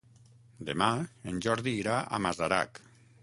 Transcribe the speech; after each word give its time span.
Demà 0.69 0.87
en 1.33 1.37
Jordi 1.47 1.75
irà 1.83 1.99
a 2.01 2.21
Masarac. 2.27 2.83